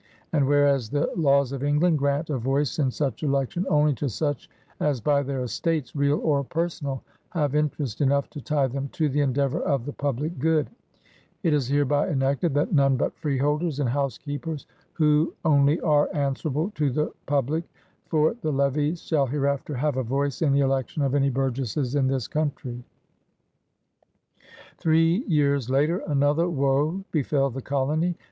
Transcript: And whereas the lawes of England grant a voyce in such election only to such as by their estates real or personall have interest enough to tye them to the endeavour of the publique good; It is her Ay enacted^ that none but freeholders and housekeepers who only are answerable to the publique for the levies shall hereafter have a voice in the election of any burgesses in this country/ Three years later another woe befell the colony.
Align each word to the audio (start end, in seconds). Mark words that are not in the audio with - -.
And 0.33 0.47
whereas 0.47 0.89
the 0.89 1.11
lawes 1.15 1.51
of 1.51 1.63
England 1.63 1.99
grant 1.99 2.31
a 2.31 2.37
voyce 2.39 2.79
in 2.79 2.89
such 2.89 3.21
election 3.21 3.67
only 3.69 3.93
to 3.93 4.09
such 4.09 4.49
as 4.79 4.99
by 4.99 5.21
their 5.21 5.41
estates 5.43 5.95
real 5.95 6.19
or 6.23 6.43
personall 6.43 7.01
have 7.29 7.53
interest 7.53 8.01
enough 8.01 8.27
to 8.31 8.41
tye 8.41 8.65
them 8.65 8.89
to 8.93 9.09
the 9.09 9.19
endeavour 9.21 9.61
of 9.61 9.85
the 9.85 9.93
publique 9.93 10.39
good; 10.39 10.71
It 11.43 11.53
is 11.53 11.69
her 11.69 11.83
Ay 11.93 12.11
enacted^ 12.15 12.53
that 12.55 12.73
none 12.73 12.97
but 12.97 13.15
freeholders 13.15 13.79
and 13.79 13.87
housekeepers 13.89 14.65
who 14.93 15.35
only 15.45 15.79
are 15.81 16.09
answerable 16.15 16.71
to 16.71 16.89
the 16.89 17.11
publique 17.27 17.69
for 18.07 18.35
the 18.41 18.51
levies 18.51 19.03
shall 19.03 19.27
hereafter 19.27 19.75
have 19.75 19.97
a 19.97 20.03
voice 20.03 20.41
in 20.41 20.51
the 20.51 20.61
election 20.61 21.03
of 21.03 21.13
any 21.13 21.29
burgesses 21.29 21.93
in 21.93 22.07
this 22.07 22.27
country/ 22.27 22.83
Three 24.79 25.23
years 25.27 25.69
later 25.69 25.99
another 26.07 26.49
woe 26.49 27.03
befell 27.11 27.51
the 27.51 27.61
colony. 27.61 28.15